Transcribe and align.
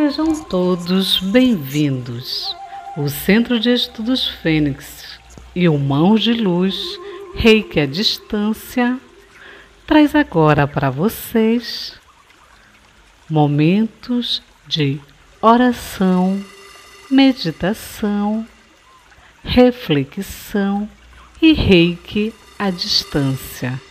Sejam 0.00 0.44
todos 0.44 1.18
bem-vindos. 1.18 2.56
O 2.96 3.08
Centro 3.08 3.58
de 3.58 3.70
Estudos 3.74 4.28
Fênix 4.28 5.18
e 5.56 5.68
o 5.68 5.76
Mãos 5.76 6.22
de 6.22 6.34
Luz, 6.34 6.76
Reiki 7.34 7.80
à 7.80 7.84
Distância, 7.84 8.96
traz 9.88 10.14
agora 10.14 10.68
para 10.68 10.88
vocês 10.88 11.98
momentos 13.28 14.40
de 14.68 15.00
oração, 15.42 16.40
meditação, 17.10 18.46
reflexão 19.42 20.88
e 21.42 21.52
reiki 21.52 22.32
à 22.56 22.70
distância. 22.70 23.87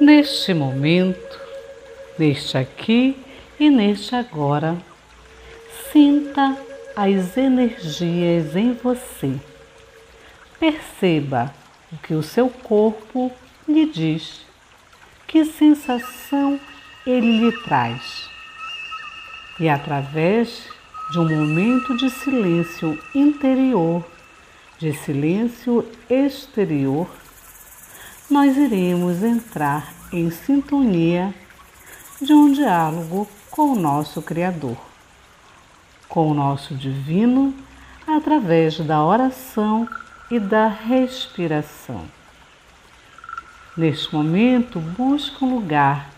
Neste 0.00 0.54
momento, 0.54 1.38
neste 2.18 2.56
aqui 2.56 3.14
e 3.58 3.68
neste 3.68 4.14
agora, 4.16 4.78
sinta 5.92 6.56
as 6.96 7.36
energias 7.36 8.56
em 8.56 8.72
você. 8.72 9.38
Perceba 10.58 11.54
o 11.92 11.98
que 11.98 12.14
o 12.14 12.22
seu 12.22 12.48
corpo 12.48 13.30
lhe 13.68 13.84
diz, 13.84 14.40
que 15.26 15.44
sensação 15.44 16.58
ele 17.06 17.38
lhe 17.38 17.52
traz. 17.62 18.26
E 19.60 19.68
através 19.68 20.66
de 21.12 21.18
um 21.18 21.28
momento 21.28 21.94
de 21.98 22.08
silêncio 22.08 22.98
interior, 23.14 24.02
de 24.78 24.94
silêncio 24.94 25.86
exterior, 26.08 27.19
nós 28.30 28.56
iremos 28.56 29.24
entrar 29.24 29.92
em 30.12 30.30
sintonia 30.30 31.34
de 32.22 32.32
um 32.32 32.52
diálogo 32.52 33.28
com 33.50 33.72
o 33.72 33.78
nosso 33.78 34.22
Criador, 34.22 34.76
com 36.08 36.30
o 36.30 36.34
nosso 36.34 36.72
Divino, 36.76 37.52
através 38.06 38.78
da 38.78 39.04
oração 39.04 39.88
e 40.30 40.38
da 40.38 40.68
respiração. 40.68 42.04
Neste 43.76 44.14
momento, 44.14 44.78
busque 44.78 45.44
um 45.44 45.56
lugar 45.56 46.10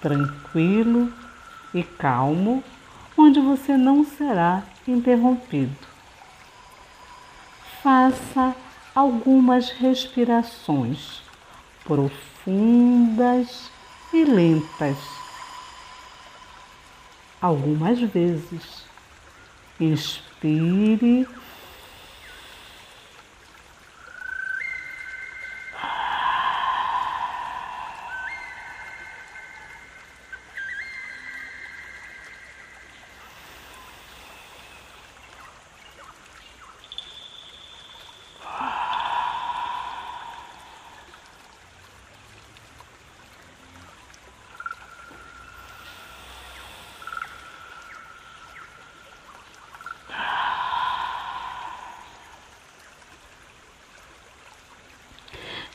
tranquilo 0.00 1.12
e 1.72 1.84
calmo, 1.84 2.64
onde 3.16 3.38
você 3.38 3.76
não 3.76 4.04
será 4.04 4.64
interrompido. 4.86 5.86
Faça 7.82 8.52
algumas 8.96 9.70
respirações 9.70 11.22
profundas 11.84 13.70
e 14.12 14.24
lentas. 14.24 14.96
Algumas 17.40 18.00
vezes. 18.00 18.84
Inspire 19.80 21.26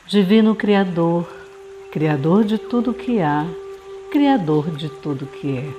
Divino 0.08 0.54
Criador, 0.54 1.28
Criador 1.92 2.42
de 2.42 2.56
tudo 2.56 2.94
que 2.94 3.20
há, 3.20 3.44
Criador 4.10 4.70
de 4.70 4.88
tudo 4.88 5.26
que 5.26 5.58
é. 5.58 5.70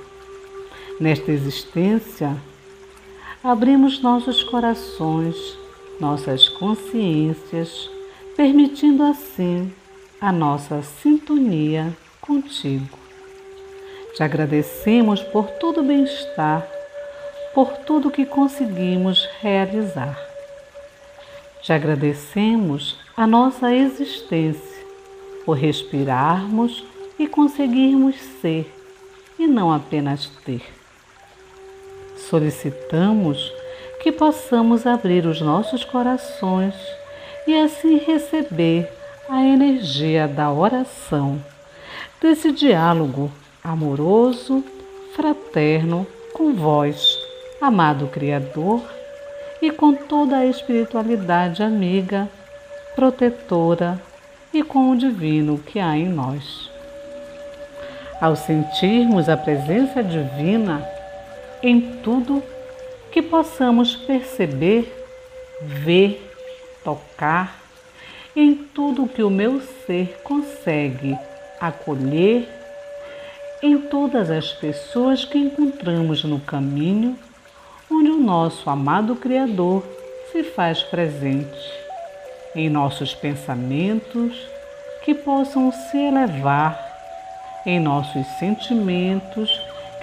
Nesta 1.00 1.32
existência, 1.32 2.38
abrimos 3.44 4.04
nossos 4.04 4.44
corações, 4.44 5.36
nossas 6.00 6.48
consciências, 6.48 7.90
permitindo 8.38 9.02
assim 9.02 9.74
a 10.22 10.32
nossa 10.32 10.84
sintonia 10.84 11.92
contigo. 12.22 13.00
Te 14.16 14.22
agradecemos 14.22 15.24
por 15.24 15.48
todo 15.54 15.82
o 15.82 15.84
bem-estar, 15.84 16.68
por 17.56 17.78
tudo 17.78 18.12
que 18.12 18.28
conseguimos 18.28 19.28
realizar. 19.42 20.16
Te 21.64 21.74
agradecemos 21.74 22.99
a 23.20 23.28
nossa 23.28 23.76
existência 23.76 24.86
por 25.46 25.58
respirarmos 25.58 26.86
e 27.20 27.28
conseguirmos 27.28 28.16
ser 28.16 28.74
e 29.38 29.46
não 29.46 29.74
apenas 29.74 30.28
ter. 30.46 30.64
Solicitamos 32.16 33.52
que 34.02 34.10
possamos 34.10 34.88
abrir 34.88 35.26
os 35.26 35.42
nossos 35.42 35.84
corações 35.84 36.74
e 37.46 37.54
assim 37.60 37.98
receber 37.98 38.90
a 39.28 39.44
energia 39.44 40.26
da 40.26 40.50
oração, 40.50 41.44
desse 42.22 42.54
diálogo 42.54 43.30
amoroso, 43.62 44.64
fraterno 45.14 46.08
com 46.32 46.54
vós, 46.54 47.20
amado 47.60 48.08
Criador 48.08 48.82
e 49.62 49.72
com 49.72 49.94
toda 49.94 50.38
a 50.38 50.46
espiritualidade 50.46 51.62
amiga, 51.62 52.30
protetora 52.96 54.02
e 54.54 54.64
com 54.64 54.92
o 54.92 54.98
divino 54.98 55.58
que 55.58 55.80
há 55.80 55.98
em 55.98 56.08
nós. 56.08 56.70
Ao 58.20 58.36
sentirmos 58.36 59.30
a 59.30 59.38
presença 59.38 60.04
divina 60.04 60.86
em 61.64 61.80
tudo 62.04 62.44
que 63.12 63.22
possamos 63.22 63.96
perceber, 63.96 64.94
ver, 65.62 66.34
tocar, 66.84 67.60
em 68.36 68.56
tudo 68.56 69.08
que 69.08 69.24
o 69.24 69.30
meu 69.30 69.62
ser 69.86 70.20
consegue 70.24 71.18
acolher, 71.60 72.48
em 73.62 73.78
todas 73.78 74.30
as 74.30 74.52
pessoas 74.52 75.26
que 75.26 75.38
encontramos 75.38 76.24
no 76.24 76.40
caminho 76.40 77.18
onde 77.92 78.10
o 78.10 78.20
nosso 78.20 78.70
amado 78.70 79.16
Criador 79.16 79.84
se 80.32 80.44
faz 80.44 80.82
presente 80.84 81.89
em 82.56 82.70
nossos 82.70 83.14
pensamentos 83.14 84.36
que 85.04 85.14
possam 85.14 85.72
se 85.72 85.98
elevar, 85.98 86.78
em 87.66 87.80
nossos 87.80 88.26
sentimentos 88.40 89.50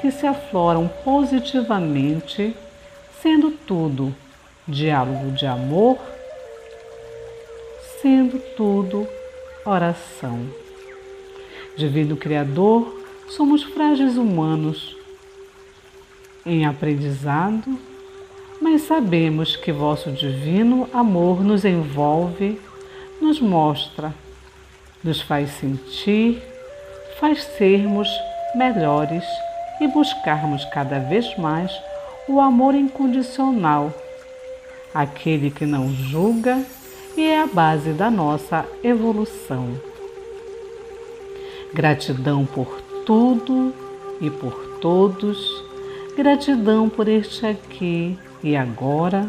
que 0.01 0.11
se 0.11 0.27
afloram 0.27 0.89
positivamente, 1.05 2.57
sendo 3.23 3.51
tudo 3.51 4.15
diálogo 4.69 5.33
de 5.33 5.47
amor, 5.47 5.99
sendo 8.01 8.39
tudo 8.57 9.09
oração. 9.65 10.47
Divino 11.77 12.17
Criador, 12.17 13.05
somos 13.29 13.63
frágeis 13.63 14.17
humanos 14.17 14.97
em 16.45 16.65
aprendizado, 16.65 17.79
mas 18.69 18.83
sabemos 18.83 19.55
que 19.55 19.71
vosso 19.71 20.11
divino 20.11 20.89
amor 20.93 21.41
nos 21.41 21.65
envolve, 21.65 22.61
nos 23.23 23.41
mostra, 23.41 24.13
nos 25.05 25.21
faz 25.21 25.51
sentir, 25.51 26.43
faz 27.21 27.45
sermos 27.45 28.09
melhores 28.57 29.23
e 29.81 29.87
buscarmos 29.87 30.65
cada 30.65 30.99
vez 30.99 31.39
mais 31.39 31.71
o 32.29 32.41
amor 32.41 32.75
incondicional, 32.75 33.95
aquele 34.93 35.49
que 35.49 35.65
não 35.65 35.89
julga 35.93 36.61
e 37.17 37.23
é 37.23 37.43
a 37.43 37.47
base 37.47 37.93
da 37.93 38.11
nossa 38.11 38.67
evolução. 38.83 39.81
Gratidão 41.73 42.45
por 42.45 42.83
tudo 43.07 43.73
e 44.21 44.29
por 44.29 44.81
todos 44.81 45.65
Gratidão 46.17 46.89
por 46.89 47.09
este 47.09 47.45
aqui 47.45 48.19
e 48.43 48.57
agora. 48.57 49.27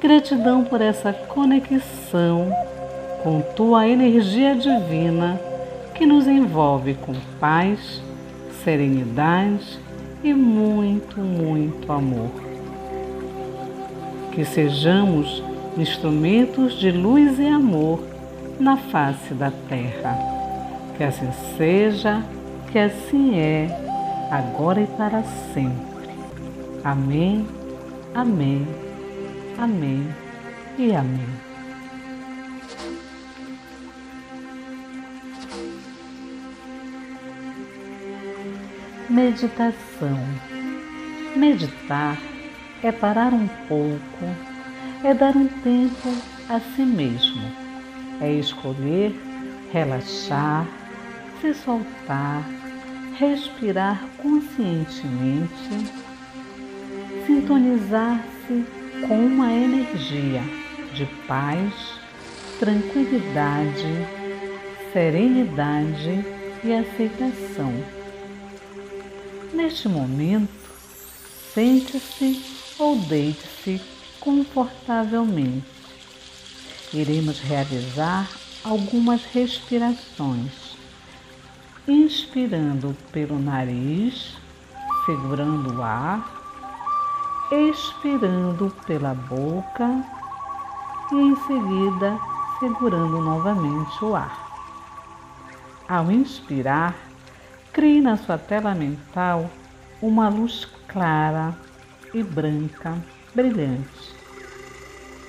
Gratidão 0.00 0.64
por 0.64 0.80
essa 0.80 1.12
conexão 1.12 2.50
com 3.22 3.40
tua 3.54 3.86
energia 3.86 4.54
divina 4.54 5.38
que 5.94 6.06
nos 6.06 6.26
envolve 6.26 6.94
com 6.94 7.12
paz, 7.38 8.02
serenidade 8.64 9.78
e 10.24 10.32
muito, 10.32 11.20
muito 11.20 11.92
amor. 11.92 12.30
Que 14.32 14.44
sejamos 14.44 15.42
instrumentos 15.76 16.78
de 16.78 16.90
luz 16.90 17.38
e 17.38 17.46
amor 17.46 18.00
na 18.58 18.76
face 18.76 19.34
da 19.34 19.52
terra. 19.68 20.18
Que 20.96 21.04
assim 21.04 21.28
seja, 21.56 22.22
que 22.70 22.78
assim 22.78 23.38
é, 23.38 23.68
agora 24.30 24.80
e 24.80 24.86
para 24.86 25.22
sempre. 25.52 25.90
Amém, 26.82 27.46
amém, 28.14 28.66
amém 29.58 30.08
e 30.78 30.94
amém. 30.94 31.50
Meditação. 39.08 40.18
Meditar 41.36 42.16
é 42.82 42.92
parar 42.92 43.32
um 43.32 43.46
pouco, 43.68 44.24
é 45.04 45.12
dar 45.12 45.36
um 45.36 45.46
tempo 45.46 46.08
a 46.48 46.60
si 46.60 46.82
mesmo, 46.82 47.42
é 48.20 48.32
escolher 48.32 49.14
relaxar, 49.72 50.66
se 51.40 51.54
soltar, 51.54 52.44
respirar 53.18 54.02
conscientemente, 54.16 55.92
sintonizar-se 57.30 58.64
com 59.06 59.26
uma 59.26 59.52
energia 59.52 60.42
de 60.92 61.06
paz, 61.28 61.72
tranquilidade, 62.58 63.86
serenidade 64.92 66.24
e 66.64 66.72
aceitação. 66.72 67.72
Neste 69.54 69.88
momento, 69.88 70.50
sente-se 71.54 72.42
ou 72.76 72.96
deite-se 72.96 73.80
confortavelmente. 74.18 75.64
Iremos 76.92 77.38
realizar 77.38 78.28
algumas 78.64 79.24
respirações, 79.26 80.76
inspirando 81.86 82.96
pelo 83.12 83.38
nariz, 83.38 84.36
segurando 85.06 85.76
o 85.76 85.82
ar, 85.82 86.39
expirando 87.50 88.72
pela 88.86 89.14
boca 89.14 90.04
e 91.12 91.14
em 91.14 91.36
seguida 91.36 92.18
segurando 92.58 93.20
novamente 93.20 94.04
o 94.04 94.14
ar. 94.14 94.48
Ao 95.88 96.10
inspirar, 96.10 96.94
crie 97.72 98.00
na 98.00 98.16
sua 98.16 98.38
tela 98.38 98.74
mental 98.74 99.50
uma 100.00 100.28
luz 100.28 100.68
clara 100.86 101.56
e 102.14 102.22
branca, 102.22 102.96
brilhante. 103.34 104.14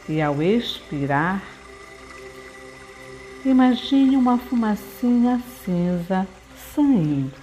E 0.08 0.22
ao 0.22 0.42
expirar, 0.42 1.42
Imagine 3.44 4.18
uma 4.18 4.38
fumacinha 4.38 5.42
cinza 5.66 6.28
saindo 6.76 7.34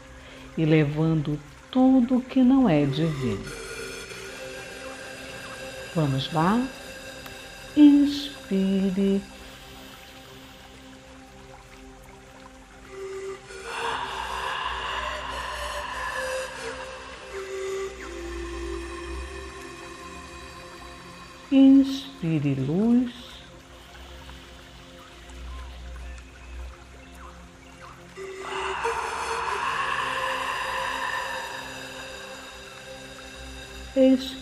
e 0.56 0.64
levando 0.64 1.36
tudo 1.72 2.20
que 2.20 2.40
não 2.40 2.68
é 2.68 2.84
divino. 2.84 3.67
Vamos 5.98 6.32
lá? 6.32 6.64
Inspire. 7.76 9.20
Inspire 21.50 22.54
luz. 22.54 23.27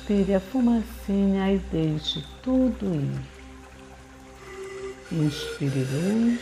Expire 0.09 0.35
a 0.37 0.41
fumacinha 0.41 1.53
e 1.53 1.59
deixe 1.59 2.23
tudo 2.41 2.95
ir. 2.95 3.21
Inspire 5.11 5.85
luz. 5.91 6.41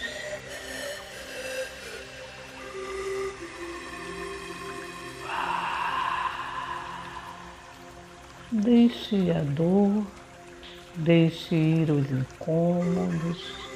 Deixe 8.52 9.30
a 9.30 9.40
dor, 9.40 10.06
deixe 10.96 11.54
ir 11.54 11.90
os 11.90 12.10
incômodos. 12.10 13.73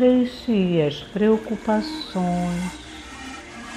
Deixe 0.00 0.80
as 0.80 1.02
preocupações, 1.12 2.72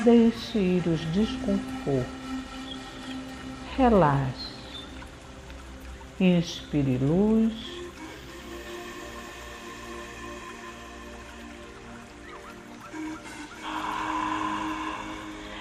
deixe 0.05 0.57
ir 0.57 0.87
os 0.87 1.01
desconfortos. 1.07 2.05
Relaxe. 3.75 4.53
Inspire 6.21 6.97
luz. 6.99 7.51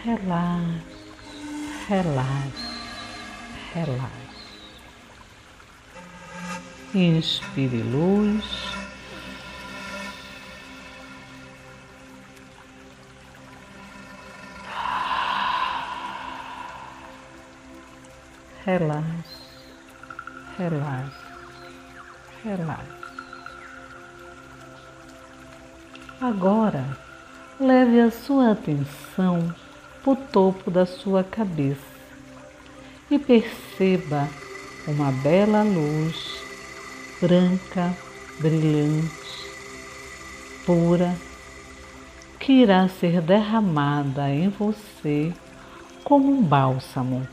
Relaxe, 0.05 0.85
relaxe, 1.89 2.69
relaxe. 3.75 4.13
Inspire 6.95 7.83
luz. 7.83 8.82
Relaxe, 18.65 19.43
relaxe, 20.57 21.17
relaxe. 22.45 23.03
Agora, 26.21 26.85
leve 27.59 28.01
a 28.01 28.11
sua 28.13 28.53
atenção 28.53 29.53
para 30.03 30.13
o 30.13 30.17
topo 30.17 30.71
da 30.71 30.87
sua 30.87 31.25
cabeça 31.25 31.81
e 33.11 33.19
perceba 33.19 34.29
uma 34.87 35.11
bela 35.11 35.65
luz 35.65 36.45
branca, 37.21 37.93
brilhante, 38.39 39.51
pura, 40.65 41.17
que 42.39 42.53
irá 42.63 42.89
ser 42.89 43.21
derramada 43.21 44.31
em 44.31 44.49
você 44.49 45.33
como 46.05 46.31
um 46.31 46.43
bálsamo 46.43 47.27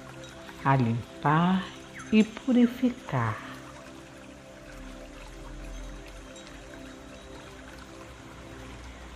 a 0.64 0.76
limpar 0.76 1.66
e 2.12 2.24
purificar. 2.24 3.38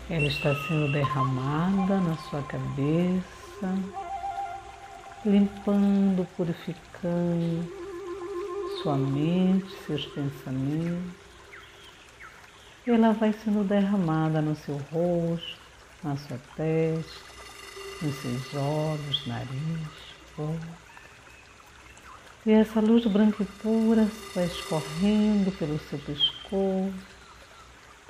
Ela 0.10 0.28
está 0.28 0.54
sendo 0.68 0.92
derramada 0.92 2.00
na 2.00 2.16
sua 2.18 2.44
cabeça, 2.44 3.76
limpando, 5.26 6.28
purificando 6.36 7.84
sua 8.84 8.98
mente, 8.98 9.74
seus 9.86 10.06
pensamentos. 10.08 11.24
Ela 12.86 13.14
vai 13.14 13.32
sendo 13.32 13.64
derramada 13.64 14.42
no 14.42 14.56
seu 14.58 14.76
rosto, 14.92 15.58
na 16.04 16.18
sua 16.18 16.38
testa, 16.58 17.32
nos 18.02 18.16
seus 18.16 18.54
olhos, 18.54 19.26
nariz, 19.26 19.88
boca. 20.36 20.83
E 22.46 22.52
essa 22.52 22.82
luz 22.82 23.06
branca 23.06 23.42
e 23.42 23.46
pura 23.46 24.06
vai 24.36 24.46
escorrendo 24.46 25.50
pelo 25.54 25.80
seu 25.80 25.98
pescoço, 26.00 26.94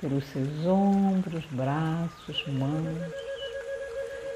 pelos 0.00 0.24
seus 0.24 0.66
ombros, 0.66 1.44
braços, 1.52 2.44
mãos. 2.48 3.12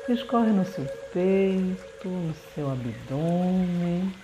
Escorre 0.08 0.52
no 0.52 0.64
seu 0.64 0.84
peito, 1.12 2.08
no 2.08 2.32
seu 2.54 2.70
abdômen. 2.70 4.14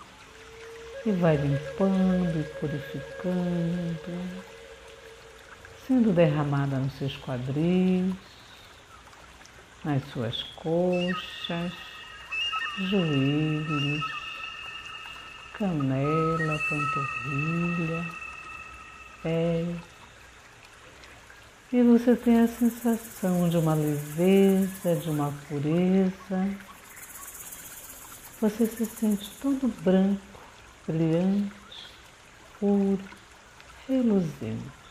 E 1.05 1.11
vai 1.11 1.37
limpando 1.37 2.41
e 2.41 2.45
purificando, 2.61 4.21
sendo 5.87 6.13
derramada 6.13 6.79
nos 6.79 6.93
seus 6.95 7.17
quadris, 7.17 8.15
nas 9.85 10.03
suas 10.05 10.41
coxas, 10.55 11.73
joelhos, 12.79 14.24
canela, 15.59 16.59
panturrilha, 16.69 18.05
pé. 19.23 19.65
E 21.73 21.83
você 21.83 22.15
tem 22.17 22.41
a 22.41 22.49
sensação 22.49 23.49
de 23.49 23.57
uma 23.57 23.75
leveza, 23.75 24.97
de 24.97 25.11
uma 25.11 25.33
pureza. 25.49 26.59
Você 28.41 28.67
se 28.67 28.85
sente 28.85 29.31
todo 29.41 29.69
branco, 29.83 30.21
brilhantes, 30.87 31.89
puros, 32.59 33.01
reluzentes. 33.89 34.85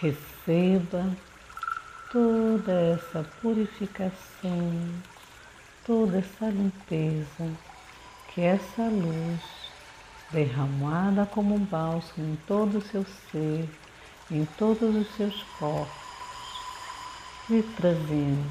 Receba 0.00 1.16
toda 2.14 2.72
essa 2.72 3.24
purificação, 3.42 4.12
toda 5.86 6.18
essa 6.18 6.46
limpeza, 6.46 7.50
que 8.34 8.40
essa 8.40 8.82
luz 8.88 9.40
derramada 10.32 11.26
como 11.26 11.54
um 11.54 11.64
bálsamo 11.64 12.32
em 12.32 12.36
todo 12.48 12.78
o 12.78 12.82
seu 12.82 13.04
ser, 13.30 13.68
em 14.30 14.44
todos 14.58 14.94
os 14.96 15.06
seus 15.14 15.42
corpos, 15.60 15.92
lhe 17.50 17.62
trazendo 17.62 18.50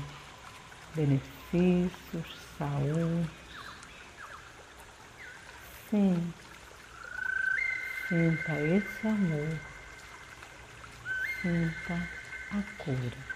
benefícios, 0.95 2.25
saúde. 2.57 3.29
Sim, 5.89 6.33
sinta 8.07 8.53
esse 8.59 9.07
amor, 9.07 9.49
sinta 11.41 11.93
a 12.51 12.83
cura. 12.83 13.32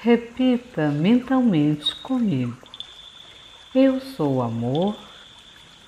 Repita 0.00 0.90
mentalmente 0.90 1.92
comigo. 1.96 2.56
Eu 3.74 4.00
sou 4.00 4.40
amor, 4.40 4.96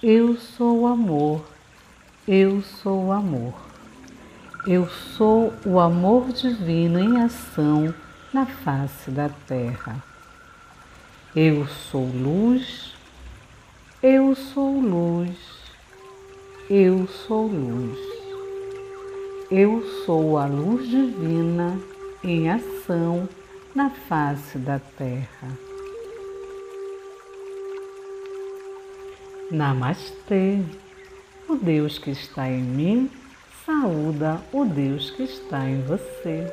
eu 0.02 0.36
sou 0.36 0.88
amor, 0.88 1.46
eu 2.26 2.60
sou 2.60 3.12
amor. 3.12 3.54
Eu 4.66 4.88
sou 4.88 5.54
o 5.64 5.78
amor 5.78 6.32
divino 6.32 6.98
em 6.98 7.22
ação 7.22 7.94
na 8.32 8.46
face 8.46 9.12
da 9.12 9.28
terra. 9.28 10.02
Eu 11.34 11.68
sou 11.68 12.04
luz, 12.04 12.92
eu 14.02 14.34
sou 14.34 14.80
luz, 14.80 15.36
eu 16.68 17.06
sou 17.06 17.46
luz. 17.46 17.96
Eu 19.52 19.84
sou 20.04 20.36
a 20.36 20.46
luz 20.46 20.88
divina 20.88 21.78
em 22.24 22.50
ação 22.50 23.28
na 23.74 23.90
face 23.90 24.58
da 24.58 24.78
terra. 24.78 25.48
Namastê. 29.50 30.58
O 31.48 31.56
Deus 31.56 31.98
que 31.98 32.10
está 32.10 32.48
em 32.48 32.62
mim 32.62 33.10
saúda 33.66 34.40
o 34.52 34.64
Deus 34.64 35.10
que 35.10 35.24
está 35.24 35.68
em 35.68 35.82
você. 35.82 36.46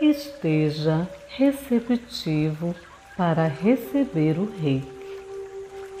Esteja 0.00 1.08
receptivo 1.28 2.74
para 3.16 3.46
receber 3.46 4.38
o 4.38 4.44
reiki. 4.60 5.00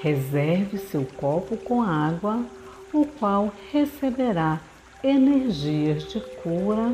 Reserve 0.00 0.78
seu 0.78 1.06
copo 1.16 1.56
com 1.58 1.82
água, 1.82 2.44
o 2.92 3.04
qual 3.04 3.52
receberá 3.70 4.60
energias 5.02 6.12
de 6.12 6.20
cura. 6.20 6.92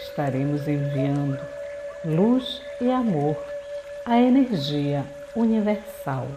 Estaremos 0.00 0.66
enviando 0.66 1.38
luz 2.04 2.62
e 2.80 2.90
amor, 2.90 3.36
a 4.04 4.18
energia 4.18 5.04
universal. 5.34 6.28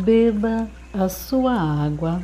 Beba 0.00 0.66
a 0.94 1.10
sua 1.10 1.52
água, 1.52 2.22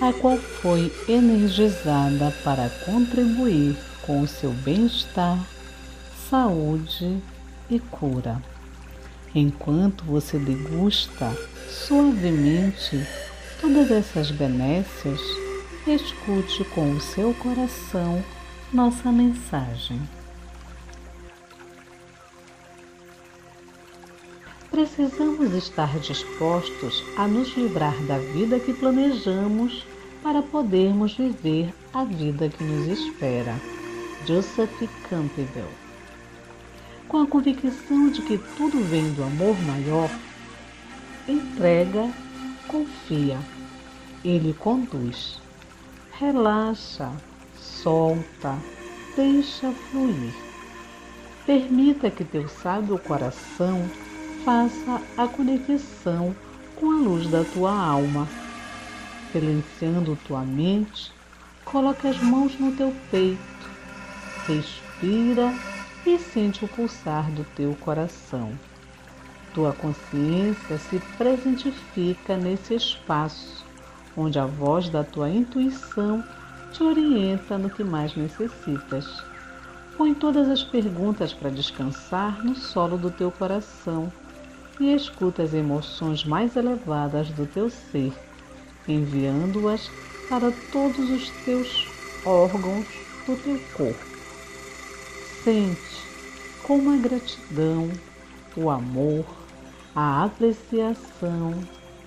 a 0.00 0.12
qual 0.12 0.36
foi 0.36 0.92
energizada 1.08 2.34
para 2.42 2.68
contribuir 2.84 3.76
com 4.02 4.22
o 4.22 4.26
seu 4.26 4.50
bem-estar, 4.50 5.38
saúde 6.28 7.22
e 7.70 7.78
cura. 7.78 8.42
Enquanto 9.32 10.04
você 10.04 10.36
degusta 10.36 11.32
suavemente 11.68 13.06
todas 13.60 13.88
essas 13.92 14.32
benécias, 14.32 15.20
escute 15.86 16.64
com 16.74 16.90
o 16.90 17.00
seu 17.00 17.32
coração 17.34 18.20
nossa 18.72 19.12
mensagem. 19.12 20.00
Precisamos 24.76 25.54
estar 25.54 25.98
dispostos 26.00 27.02
a 27.16 27.26
nos 27.26 27.56
livrar 27.56 27.96
da 28.02 28.18
vida 28.18 28.60
que 28.60 28.74
planejamos 28.74 29.86
para 30.22 30.42
podermos 30.42 31.14
viver 31.14 31.72
a 31.94 32.04
vida 32.04 32.50
que 32.50 32.62
nos 32.62 32.86
espera. 32.86 33.58
Joseph 34.26 34.70
Campbell. 35.08 35.70
Com 37.08 37.22
a 37.22 37.26
convicção 37.26 38.10
de 38.10 38.20
que 38.20 38.36
tudo 38.54 38.78
vem 38.84 39.14
do 39.14 39.24
amor 39.24 39.58
maior, 39.62 40.10
entrega, 41.26 42.12
confia, 42.68 43.38
ele 44.22 44.52
conduz. 44.52 45.40
Relaxa, 46.12 47.10
solta, 47.58 48.58
deixa 49.16 49.72
fluir. 49.72 50.34
Permita 51.46 52.10
que 52.10 52.24
teu 52.26 52.46
sábio 52.46 52.98
coração 52.98 53.88
faça 54.46 55.02
a 55.16 55.26
conexão 55.26 56.32
com 56.76 56.92
a 56.92 57.00
luz 57.00 57.26
da 57.26 57.42
tua 57.42 57.72
alma. 57.72 58.28
Silenciando 59.32 60.16
tua 60.24 60.42
mente, 60.42 61.12
coloque 61.64 62.06
as 62.06 62.22
mãos 62.22 62.56
no 62.60 62.70
teu 62.70 62.94
peito, 63.10 63.40
respira 64.46 65.52
e 66.06 66.16
sente 66.16 66.64
o 66.64 66.68
pulsar 66.68 67.28
do 67.32 67.42
teu 67.56 67.74
coração. 67.80 68.52
Tua 69.52 69.72
consciência 69.72 70.78
se 70.78 71.00
presentifica 71.18 72.36
nesse 72.36 72.76
espaço, 72.76 73.64
onde 74.16 74.38
a 74.38 74.46
voz 74.46 74.88
da 74.88 75.02
tua 75.02 75.28
intuição 75.28 76.22
te 76.70 76.84
orienta 76.84 77.58
no 77.58 77.68
que 77.68 77.82
mais 77.82 78.14
necessitas. 78.14 79.24
Põe 79.96 80.14
todas 80.14 80.48
as 80.48 80.62
perguntas 80.62 81.32
para 81.34 81.50
descansar 81.50 82.44
no 82.44 82.54
solo 82.54 82.96
do 82.96 83.10
teu 83.10 83.32
coração 83.32 84.12
e 84.80 84.94
escuta 84.94 85.42
as 85.42 85.54
emoções 85.54 86.24
mais 86.24 86.56
elevadas 86.56 87.28
do 87.30 87.46
teu 87.46 87.70
ser, 87.70 88.12
enviando-as 88.86 89.90
para 90.28 90.52
todos 90.70 91.10
os 91.10 91.30
teus 91.44 91.88
órgãos 92.24 92.86
do 93.26 93.36
teu 93.36 93.58
corpo. 93.74 94.04
Sente 95.42 96.06
com 96.62 96.78
uma 96.78 96.96
gratidão 96.96 97.90
o 98.56 98.70
amor, 98.70 99.24
a 99.94 100.24
apreciação, 100.24 101.54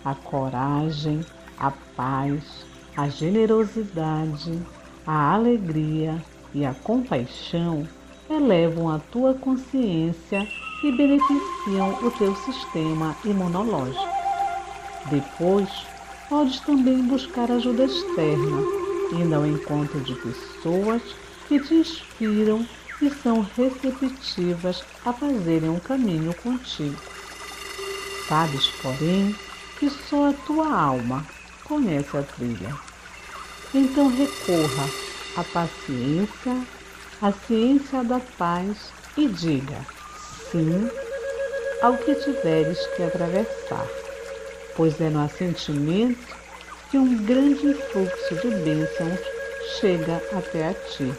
a 0.04 0.16
coragem, 0.16 1.26
a 1.58 1.72
paz, 1.96 2.66
a 2.98 3.08
generosidade, 3.08 4.60
a 5.06 5.34
alegria 5.34 6.22
e 6.54 6.66
a 6.66 6.74
compaixão 6.74 7.88
elevam 8.30 8.90
a 8.90 9.00
tua 9.00 9.34
consciência 9.34 10.48
e 10.84 10.92
beneficiam 10.92 11.98
o 12.02 12.12
teu 12.12 12.36
sistema 12.36 13.16
imunológico. 13.26 14.08
Depois, 15.10 15.70
podes 16.30 16.60
também 16.62 17.04
buscar 17.04 17.52
ajuda 17.52 17.86
externa, 17.86 18.62
indo 19.14 19.36
ao 19.36 19.46
encontro 19.46 20.00
de 20.02 20.14
pessoas 20.16 21.02
que 21.48 21.60
te 21.60 21.74
inspiram 21.74 22.66
e 23.02 23.10
são 23.10 23.48
receptivas 23.58 24.84
a 25.06 25.12
fazerem 25.14 25.70
um 25.70 25.80
caminho 25.80 26.34
contigo. 26.36 27.02
Sabes, 28.28 28.68
porém, 28.82 29.36
que 29.80 29.90
só 29.90 30.30
a 30.30 30.34
tua 30.34 30.72
alma 30.72 31.26
conhece 31.64 32.16
a 32.16 32.22
trilha. 32.22 32.76
Então 33.74 34.08
recorra 34.10 34.90
à 35.36 35.44
paciência, 35.44 36.56
à 37.22 37.32
ciência 37.32 38.04
da 38.04 38.20
paz 38.20 38.94
e 39.18 39.28
diga 39.28 39.86
sim 40.52 40.90
ao 41.82 41.98
que 41.98 42.16
tiveres 42.16 42.80
que 42.96 43.04
atravessar, 43.04 43.88
pois 44.76 45.00
é 45.02 45.10
no 45.10 45.20
assentimento 45.20 46.36
que 46.90 46.98
um 46.98 47.26
grande 47.26 47.74
fluxo 47.74 48.36
de 48.36 48.50
bênçãos 48.64 49.20
chega 49.80 50.22
até 50.34 50.70
a 50.70 50.74
ti. 50.74 51.14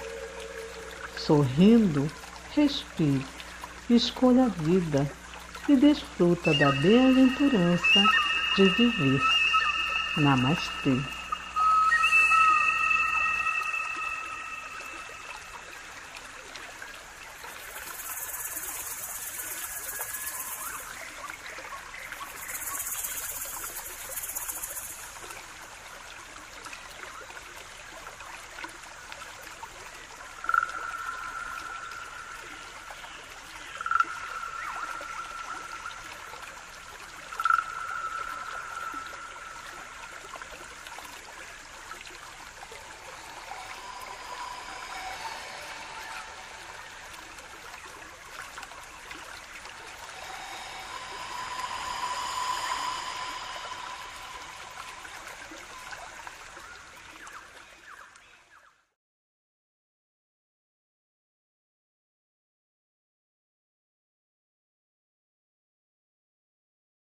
Sorrindo, 1.17 2.11
respire, 2.55 3.25
escolha 3.89 4.45
a 4.45 4.49
vida 4.49 5.11
e 5.69 5.77
desfruta 5.77 6.53
da 6.55 6.73
bem-aventurança 6.73 8.05
de 8.57 8.65
viver. 8.71 9.23
Namastê. 10.17 11.20